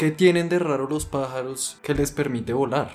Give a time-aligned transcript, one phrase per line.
[0.00, 2.90] ¿Qué tienen de raro los pájaros que les permite volar?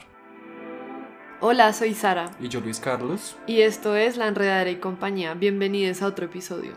[1.39, 2.31] Hola, soy Sara.
[2.39, 3.35] Y yo Luis Carlos.
[3.45, 5.35] Y esto es La Enredadera y Compañía.
[5.35, 6.71] Bienvenidos a otro episodio.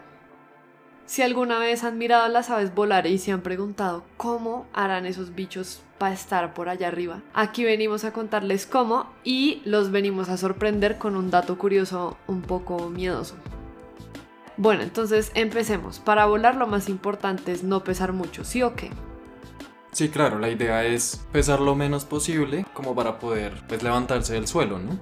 [1.07, 5.07] Si alguna vez han mirado a las aves volar y se han preguntado cómo harán
[5.07, 10.29] esos bichos para estar por allá arriba, aquí venimos a contarles cómo y los venimos
[10.29, 13.35] a sorprender con un dato curioso un poco miedoso.
[14.59, 16.01] Bueno, entonces empecemos.
[16.01, 18.91] Para volar lo más importante es no pesar mucho, ¿sí o qué?
[19.93, 24.47] Sí, claro, la idea es pesar lo menos posible como para poder pues, levantarse del
[24.47, 24.99] suelo, ¿no?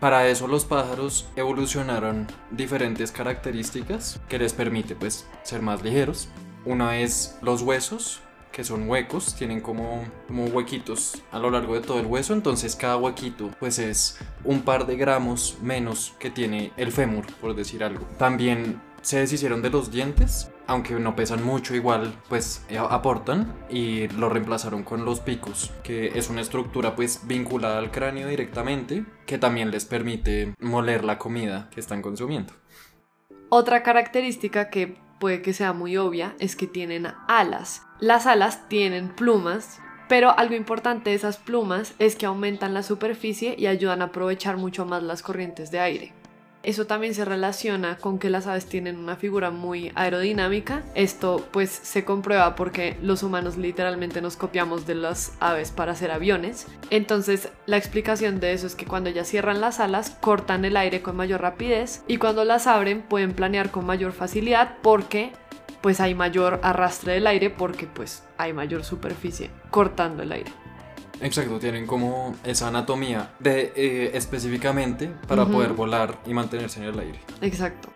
[0.00, 6.28] Para eso los pájaros evolucionaron diferentes características que les permite pues ser más ligeros.
[6.64, 8.20] Una es los huesos,
[8.52, 12.76] que son huecos, tienen como, como huequitos a lo largo de todo el hueso, entonces
[12.76, 17.82] cada huequito pues es un par de gramos menos que tiene el fémur, por decir
[17.82, 18.06] algo.
[18.18, 24.08] También se deshicieron de los dientes, aunque no pesan mucho igual, pues eh, aportan y
[24.08, 29.38] lo reemplazaron con los picos, que es una estructura pues vinculada al cráneo directamente, que
[29.38, 32.52] también les permite moler la comida que están consumiendo.
[33.48, 37.82] Otra característica que puede que sea muy obvia es que tienen alas.
[37.98, 43.54] Las alas tienen plumas, pero algo importante de esas plumas es que aumentan la superficie
[43.58, 46.17] y ayudan a aprovechar mucho más las corrientes de aire.
[46.68, 50.82] Eso también se relaciona con que las aves tienen una figura muy aerodinámica.
[50.94, 56.10] Esto pues se comprueba porque los humanos literalmente nos copiamos de las aves para hacer
[56.10, 56.66] aviones.
[56.90, 61.00] Entonces la explicación de eso es que cuando ellas cierran las alas cortan el aire
[61.00, 65.32] con mayor rapidez y cuando las abren pueden planear con mayor facilidad porque
[65.80, 70.52] pues hay mayor arrastre del aire porque pues hay mayor superficie cortando el aire.
[71.20, 76.98] Exacto, tienen como esa anatomía de eh, específicamente para poder volar y mantenerse en el
[76.98, 77.20] aire.
[77.40, 77.88] Exacto.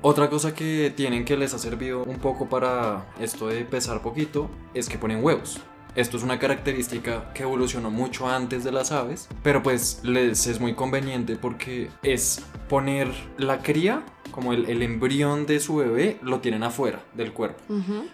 [0.00, 4.50] Otra cosa que tienen que les ha servido un poco para esto de pesar poquito
[4.74, 5.60] es que ponen huevos.
[5.94, 10.60] Esto es una característica que evolucionó mucho antes de las aves, pero pues les es
[10.60, 13.08] muy conveniente porque es poner
[13.38, 17.60] la cría como el, embrión de su bebé, lo tienen afuera del cuerpo.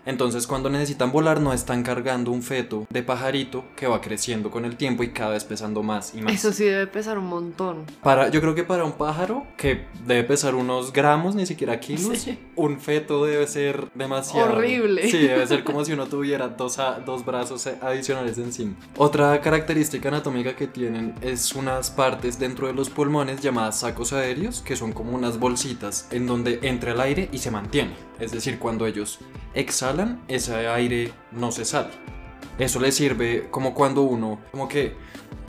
[0.06, 4.64] Entonces cuando necesitan volar no están cargando un feto de pajarito que va creciendo con
[4.64, 6.34] el tiempo y cada vez pesando más y más.
[6.34, 7.84] Eso sí debe pesar un montón.
[8.02, 12.26] Para, yo creo que para un pájaro que debe pesar unos gramos, ni siquiera kilos,
[12.56, 14.52] un feto debe ser demasiado...
[14.52, 15.08] Horrible.
[15.10, 18.74] Sí, debe ser como si uno tuviera dos, dos brazos adicionales encima.
[18.96, 24.60] Otra característica anatómica que tienen es unas partes dentro de los pulmones llamadas sacos aéreos,
[24.60, 27.94] que son como unas bolsitas en donde entra el aire y se mantiene.
[28.18, 29.18] Es decir, cuando ellos
[29.54, 31.90] exhalan, ese aire no se sale.
[32.58, 34.94] Eso les sirve como cuando uno como que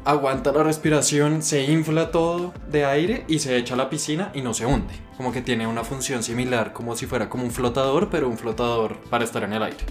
[0.05, 4.41] aguanta la respiración, se infla todo de aire y se echa a la piscina y
[4.41, 4.93] no se hunde.
[5.17, 8.97] Como que tiene una función similar, como si fuera como un flotador, pero un flotador
[9.09, 9.85] para estar en el aire.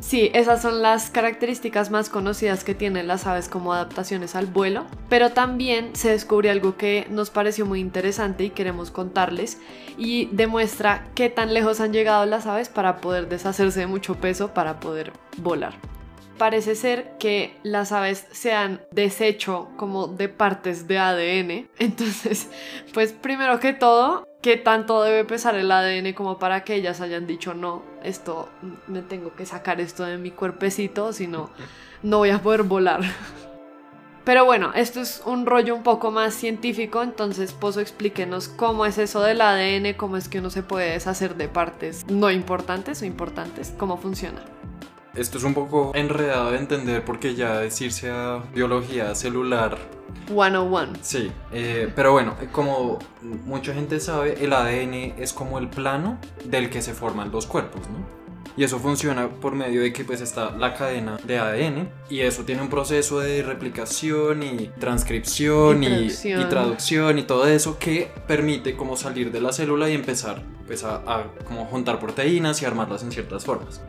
[0.00, 4.84] Sí, esas son las características más conocidas que tienen las aves como adaptaciones al vuelo,
[5.08, 9.58] pero también se descubre algo que nos pareció muy interesante y queremos contarles
[9.96, 14.52] y demuestra qué tan lejos han llegado las aves para poder deshacerse de mucho peso
[14.52, 15.74] para poder volar
[16.36, 21.68] parece ser que las aves se han deshecho como de partes de ADN.
[21.78, 22.50] Entonces,
[22.92, 27.26] pues primero que todo, ¿qué tanto debe pesar el ADN como para que ellas hayan
[27.26, 28.48] dicho no, esto
[28.86, 31.50] me tengo que sacar esto de mi cuerpecito, si no,
[32.04, 33.00] no voy a poder volar?
[34.24, 38.98] Pero bueno, esto es un rollo un poco más científico, entonces Pozo explíquenos cómo es
[38.98, 43.04] eso del ADN, cómo es que uno se puede deshacer de partes no importantes o
[43.04, 44.44] importantes, cómo funciona.
[45.16, 49.76] Esto es un poco enredado de entender porque ya decirse a biología celular
[50.26, 50.92] 101.
[51.02, 56.70] Sí, eh, pero bueno, como mucha gente sabe, el ADN es como el plano del
[56.70, 58.16] que se forman los cuerpos, ¿no?
[58.56, 62.44] Y eso funciona por medio de que pues está la cadena de ADN y eso
[62.44, 66.08] tiene un proceso de replicación y transcripción y,
[66.48, 71.02] traducción y, todo eso que permite como salir de la célula y empezar pues a,
[71.06, 73.82] a como juntar proteínas y armarlas en ciertas formas.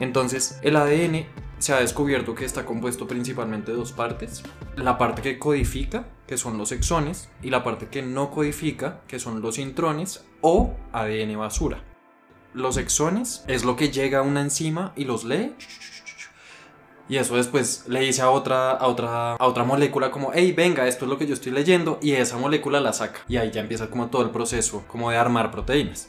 [0.00, 1.26] Entonces, el ADN
[1.60, 4.42] se ha descubierto que está compuesto principalmente de dos partes.
[4.76, 9.18] La parte que codifica, que son los exones, y la parte que no codifica, que
[9.18, 11.84] son los intrones o ADN basura.
[12.54, 15.54] Los exones es lo que llega a una enzima y los lee.
[17.10, 20.88] Y eso después le dice a otra, a otra, a otra molécula como, hey, venga,
[20.88, 23.20] esto es lo que yo estoy leyendo, y esa molécula la saca.
[23.28, 26.08] Y ahí ya empieza como todo el proceso, como de armar proteínas.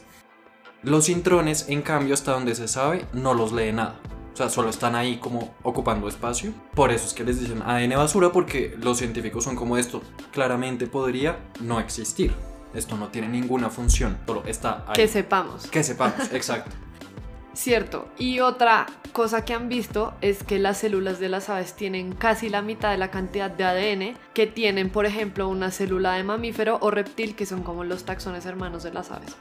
[0.82, 4.00] Los intrones, en cambio, hasta donde se sabe, no los lee nada.
[4.32, 6.52] O sea, solo están ahí como ocupando espacio.
[6.74, 10.02] Por eso es que les dicen ADN basura, porque los científicos son como esto.
[10.32, 12.32] Claramente podría no existir.
[12.74, 14.94] Esto no tiene ninguna función, solo está ahí.
[14.94, 15.66] Que sepamos.
[15.66, 16.70] Que sepamos, exacto.
[17.54, 18.08] Cierto.
[18.16, 22.48] Y otra cosa que han visto es que las células de las aves tienen casi
[22.48, 26.78] la mitad de la cantidad de ADN que tienen, por ejemplo, una célula de mamífero
[26.80, 29.36] o reptil, que son como los taxones hermanos de las aves.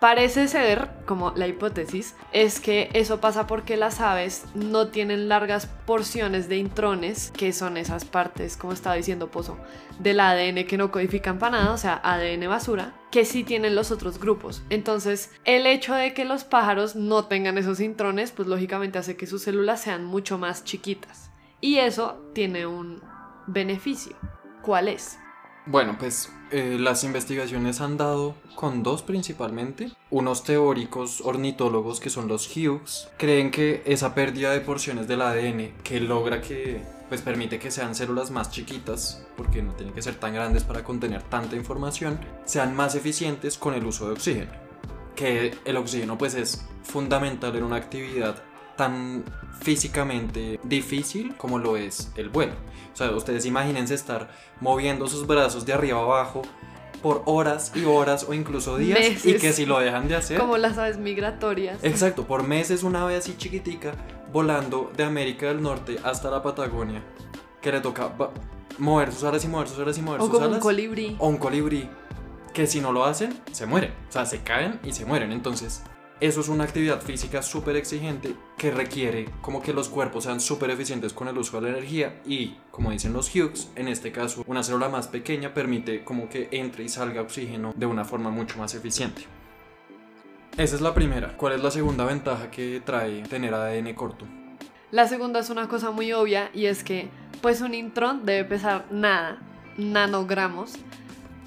[0.00, 5.66] Parece ser, como la hipótesis, es que eso pasa porque las aves no tienen largas
[5.66, 9.58] porciones de intrones, que son esas partes, como estaba diciendo Pozo,
[9.98, 13.90] del ADN que no codifican para nada, o sea, ADN basura, que sí tienen los
[13.90, 14.62] otros grupos.
[14.70, 19.26] Entonces, el hecho de que los pájaros no tengan esos intrones, pues lógicamente hace que
[19.26, 21.30] sus células sean mucho más chiquitas.
[21.60, 23.02] Y eso tiene un
[23.46, 24.16] beneficio.
[24.62, 25.18] ¿Cuál es?
[25.70, 29.92] Bueno, pues eh, las investigaciones han dado con dos principalmente.
[30.10, 35.74] Unos teóricos ornitólogos que son los Hughes creen que esa pérdida de porciones del ADN
[35.84, 40.16] que logra que pues permite que sean células más chiquitas, porque no tienen que ser
[40.16, 44.50] tan grandes para contener tanta información, sean más eficientes con el uso de oxígeno.
[45.14, 48.42] Que el oxígeno pues es fundamental en una actividad
[48.80, 49.24] tan
[49.60, 52.54] físicamente difícil como lo es el vuelo.
[52.94, 56.40] O sea, ustedes imagínense estar moviendo sus brazos de arriba abajo
[57.02, 60.38] por horas y horas o incluso días y que si lo dejan de hacer.
[60.38, 61.84] Como las aves migratorias.
[61.84, 63.92] Exacto por meses una ave así chiquitica
[64.32, 67.02] volando de América del Norte hasta la Patagonia
[67.60, 68.10] que le toca
[68.78, 71.16] mover sus alas y mover sus alas y mover o sus como alas un colibrí.
[71.18, 71.86] o un colibrí
[72.54, 73.92] que si no lo hacen se mueren.
[74.08, 75.32] O sea se caen y se mueren.
[75.32, 75.82] Entonces
[76.20, 80.68] eso es una actividad física súper exigente que requiere como que los cuerpos sean súper
[80.70, 84.44] eficientes con el uso de la energía y, como dicen los Hughes, en este caso
[84.46, 88.58] una célula más pequeña permite como que entre y salga oxígeno de una forma mucho
[88.58, 89.22] más eficiente.
[90.58, 91.36] Esa es la primera.
[91.38, 94.26] ¿Cuál es la segunda ventaja que trae tener ADN corto?
[94.90, 97.08] La segunda es una cosa muy obvia y es que
[97.40, 99.38] pues un intrón debe pesar nada,
[99.78, 100.74] nanogramos,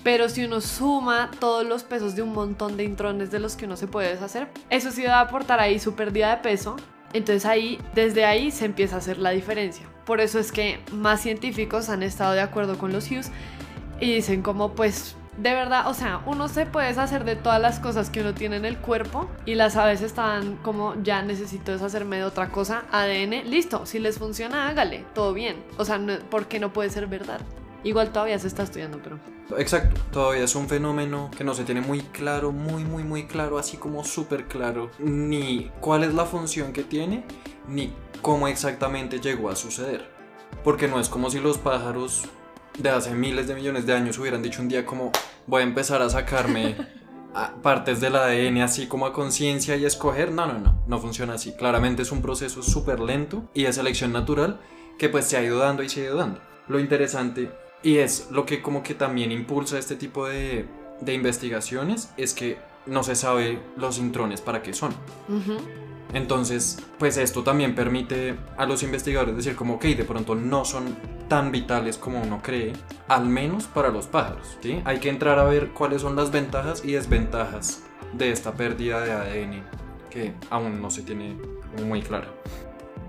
[0.04, 3.66] pero si uno suma todos los pesos de un montón de intrones de los que
[3.66, 6.76] uno se puede deshacer, eso sí va a aportar ahí su pérdida de peso.
[7.14, 9.86] Entonces ahí, desde ahí se empieza a hacer la diferencia.
[10.06, 13.32] Por eso es que más científicos han estado de acuerdo con los Hughes
[14.00, 17.80] y dicen como pues de verdad, o sea, uno se puede deshacer de todas las
[17.80, 22.18] cosas que uno tiene en el cuerpo y las aves están como ya necesito deshacerme
[22.18, 25.64] de otra cosa, ADN, listo, si les funciona, hágale, todo bien.
[25.78, 27.40] O sea, ¿por qué no puede ser verdad?
[27.84, 29.20] Igual todavía se está estudiando, pero...
[29.58, 33.58] Exacto, todavía es un fenómeno que no se tiene muy claro, muy, muy, muy claro,
[33.58, 37.26] así como súper claro, ni cuál es la función que tiene,
[37.68, 40.10] ni cómo exactamente llegó a suceder.
[40.64, 42.24] Porque no es como si los pájaros
[42.80, 45.12] de hace miles de millones de años hubieran dicho un día como
[45.46, 46.76] voy a empezar a sacarme
[47.62, 50.32] partes del ADN así como a conciencia y escoger.
[50.32, 51.54] No, no, no, no funciona así.
[51.54, 54.62] Claramente es un proceso súper lento y de selección natural
[54.98, 56.40] que pues se ha ido dando y se ha ido dando.
[56.68, 57.52] Lo interesante
[57.84, 60.66] y es lo que como que también impulsa este tipo de,
[61.02, 64.94] de investigaciones, es que no se sabe los intrones para qué son.
[66.14, 70.96] Entonces, pues esto también permite a los investigadores decir como, ok, de pronto no son
[71.28, 72.74] tan vitales como uno cree,
[73.08, 74.58] al menos para los pájaros.
[74.62, 74.82] ¿sí?
[74.86, 77.84] Hay que entrar a ver cuáles son las ventajas y desventajas
[78.14, 79.64] de esta pérdida de ADN
[80.12, 81.36] que aún no se tiene
[81.84, 82.28] muy claro.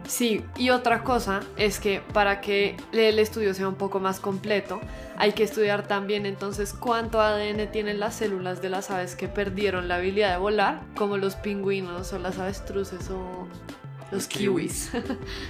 [0.06, 4.80] Sí, y otra cosa es que para que el estudio sea un poco más completo,
[5.16, 9.88] hay que estudiar también entonces cuánto ADN tienen las células de las aves que perdieron
[9.88, 13.48] la habilidad de volar, como los pingüinos o las avestruces o
[14.10, 14.90] los kiwis,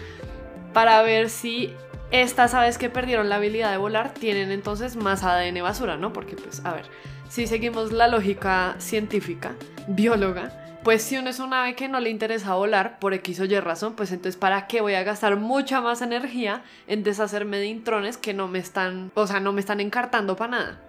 [0.72, 1.74] para ver si
[2.12, 6.12] estas aves que perdieron la habilidad de volar tienen entonces más ADN basura, ¿no?
[6.12, 6.84] Porque pues, a ver,
[7.28, 9.56] si seguimos la lógica científica,
[9.88, 13.44] bióloga, pues si uno es un ave que no le interesa volar por X o
[13.46, 17.66] Y razón, pues entonces ¿para qué voy a gastar mucha más energía en deshacerme de
[17.66, 20.80] intrones que no me están, o sea, no me están encartando para nada?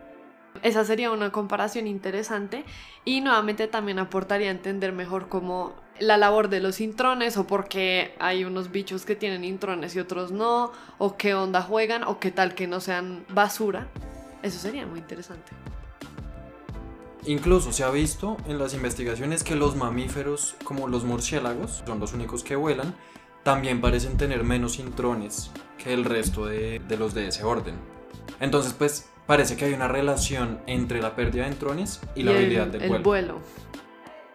[0.64, 2.66] Esa sería una comparación interesante
[3.06, 7.70] y nuevamente también aportaría a entender mejor cómo la labor de los intrones o por
[7.70, 12.20] qué hay unos bichos que tienen intrones y otros no, o qué onda juegan o
[12.20, 13.88] qué tal que no sean basura.
[14.44, 15.52] Eso sería muy interesante.
[17.28, 22.14] Incluso se ha visto en las investigaciones que los mamíferos, como los murciélagos, son los
[22.14, 22.96] únicos que vuelan,
[23.44, 27.76] también parecen tener menos intrones que el resto de, los de ese orden.
[28.40, 32.68] Entonces, pues parece que hay una relación entre la pérdida de intrones y, la habilidad
[32.68, 33.40] del el vuelo.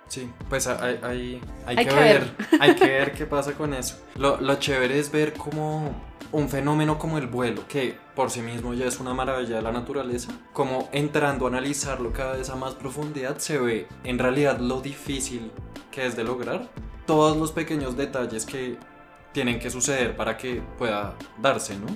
[0.08, 4.00] Sí, pues hay, hay, hay, que, ver, hay que ver qué pasa con eso.
[4.16, 5.94] Lo, lo chévere es ver cómo
[6.32, 9.72] un fenómeno como el vuelo, que por sí mismo ya es una maravilla de la
[9.72, 14.80] naturaleza, como entrando a analizarlo cada vez a más profundidad, se ve en realidad lo
[14.80, 15.50] difícil
[15.90, 16.68] que es de lograr,
[17.06, 18.78] todos los pequeños detalles que
[19.32, 21.86] tienen que suceder para que pueda darse, ¿no?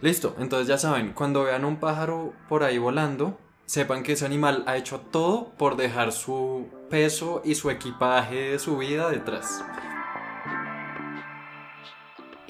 [0.00, 4.64] Listo, entonces ya saben, cuando vean un pájaro por ahí volando, sepan que ese animal
[4.66, 9.62] ha hecho todo por dejar su peso y su equipaje de su vida detrás.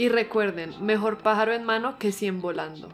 [0.01, 2.89] Y recuerden, mejor pájaro en mano que 100 volando.